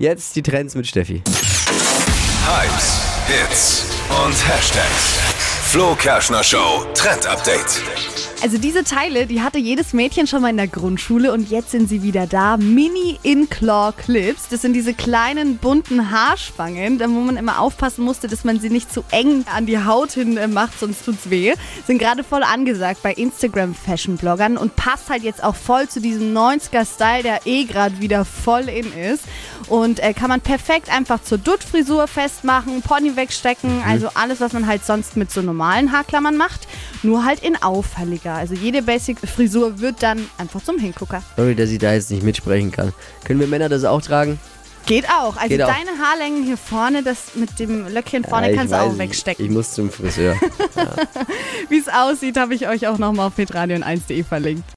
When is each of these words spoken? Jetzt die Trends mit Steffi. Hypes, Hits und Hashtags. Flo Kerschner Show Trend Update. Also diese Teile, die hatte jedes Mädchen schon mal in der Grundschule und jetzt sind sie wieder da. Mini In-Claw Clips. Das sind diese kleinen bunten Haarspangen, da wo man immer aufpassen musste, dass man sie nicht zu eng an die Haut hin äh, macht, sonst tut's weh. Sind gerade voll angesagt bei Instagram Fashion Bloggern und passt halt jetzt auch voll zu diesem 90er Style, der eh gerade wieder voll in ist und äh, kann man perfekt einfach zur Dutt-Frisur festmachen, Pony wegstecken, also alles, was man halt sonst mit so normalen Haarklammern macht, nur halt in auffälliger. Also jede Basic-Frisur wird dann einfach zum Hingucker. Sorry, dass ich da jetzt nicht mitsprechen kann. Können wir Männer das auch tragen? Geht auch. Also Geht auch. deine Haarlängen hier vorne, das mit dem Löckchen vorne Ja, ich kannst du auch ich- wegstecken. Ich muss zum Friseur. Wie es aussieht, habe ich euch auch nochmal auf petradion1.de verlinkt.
Jetzt 0.00 0.34
die 0.34 0.40
Trends 0.40 0.74
mit 0.74 0.86
Steffi. 0.86 1.22
Hypes, 2.46 3.02
Hits 3.26 3.84
und 4.08 4.48
Hashtags. 4.48 5.49
Flo 5.70 5.94
Kerschner 5.94 6.42
Show 6.42 6.84
Trend 6.94 7.28
Update. 7.28 7.80
Also 8.42 8.58
diese 8.58 8.84
Teile, 8.84 9.26
die 9.26 9.42
hatte 9.42 9.58
jedes 9.58 9.92
Mädchen 9.92 10.26
schon 10.26 10.42
mal 10.42 10.48
in 10.48 10.56
der 10.56 10.66
Grundschule 10.66 11.30
und 11.30 11.48
jetzt 11.50 11.70
sind 11.70 11.88
sie 11.88 12.02
wieder 12.02 12.26
da. 12.26 12.56
Mini 12.56 13.20
In-Claw 13.22 13.92
Clips. 13.92 14.48
Das 14.48 14.62
sind 14.62 14.72
diese 14.72 14.94
kleinen 14.94 15.58
bunten 15.58 16.10
Haarspangen, 16.10 16.98
da 16.98 17.04
wo 17.08 17.20
man 17.20 17.36
immer 17.36 17.60
aufpassen 17.60 18.02
musste, 18.02 18.26
dass 18.26 18.42
man 18.42 18.58
sie 18.58 18.70
nicht 18.70 18.92
zu 18.92 19.04
eng 19.10 19.44
an 19.54 19.66
die 19.66 19.78
Haut 19.78 20.12
hin 20.12 20.38
äh, 20.38 20.48
macht, 20.48 20.80
sonst 20.80 21.04
tut's 21.04 21.30
weh. 21.30 21.54
Sind 21.86 21.98
gerade 21.98 22.24
voll 22.24 22.42
angesagt 22.42 23.02
bei 23.02 23.12
Instagram 23.12 23.74
Fashion 23.74 24.16
Bloggern 24.16 24.56
und 24.56 24.74
passt 24.74 25.08
halt 25.08 25.22
jetzt 25.22 25.44
auch 25.44 25.54
voll 25.54 25.86
zu 25.88 26.00
diesem 26.00 26.34
90er 26.34 26.84
Style, 26.84 27.22
der 27.22 27.40
eh 27.44 27.64
gerade 27.64 28.00
wieder 28.00 28.24
voll 28.24 28.68
in 28.70 28.92
ist 28.92 29.24
und 29.68 30.02
äh, 30.02 30.12
kann 30.14 30.28
man 30.28 30.40
perfekt 30.40 30.90
einfach 30.90 31.22
zur 31.22 31.38
Dutt-Frisur 31.38 32.08
festmachen, 32.08 32.82
Pony 32.82 33.16
wegstecken, 33.16 33.82
also 33.86 34.08
alles, 34.14 34.40
was 34.40 34.52
man 34.52 34.66
halt 34.66 34.84
sonst 34.84 35.16
mit 35.16 35.30
so 35.30 35.40
normalen 35.60 35.92
Haarklammern 35.92 36.36
macht, 36.38 36.66
nur 37.02 37.24
halt 37.24 37.40
in 37.42 37.62
auffälliger. 37.62 38.32
Also 38.34 38.54
jede 38.54 38.80
Basic-Frisur 38.82 39.78
wird 39.80 40.02
dann 40.02 40.26
einfach 40.38 40.62
zum 40.64 40.78
Hingucker. 40.78 41.22
Sorry, 41.36 41.54
dass 41.54 41.68
ich 41.68 41.78
da 41.78 41.92
jetzt 41.92 42.10
nicht 42.10 42.22
mitsprechen 42.22 42.70
kann. 42.72 42.92
Können 43.24 43.40
wir 43.40 43.46
Männer 43.46 43.68
das 43.68 43.84
auch 43.84 44.00
tragen? 44.00 44.40
Geht 44.86 45.04
auch. 45.10 45.36
Also 45.36 45.48
Geht 45.48 45.62
auch. 45.62 45.68
deine 45.68 45.98
Haarlängen 46.02 46.42
hier 46.44 46.56
vorne, 46.56 47.02
das 47.02 47.34
mit 47.34 47.58
dem 47.58 47.86
Löckchen 47.88 48.24
vorne 48.24 48.46
Ja, 48.46 48.52
ich 48.52 48.58
kannst 48.58 48.72
du 48.72 48.80
auch 48.80 48.92
ich- 48.92 48.98
wegstecken. 48.98 49.44
Ich 49.44 49.50
muss 49.50 49.72
zum 49.72 49.90
Friseur. 49.90 50.34
Wie 51.68 51.78
es 51.78 51.88
aussieht, 51.88 52.38
habe 52.38 52.54
ich 52.54 52.66
euch 52.66 52.86
auch 52.88 52.96
nochmal 52.96 53.26
auf 53.26 53.38
petradion1.de 53.38 54.24
verlinkt. 54.24 54.64